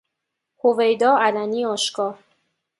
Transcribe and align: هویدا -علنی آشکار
هویدا 0.61 1.11
-علنی 1.19 1.65
آشکار 1.65 2.17